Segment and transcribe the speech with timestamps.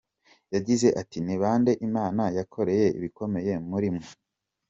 [0.53, 4.09] Yagize ati “Ni bande Imana yakoreye ibikomeye muri mwe?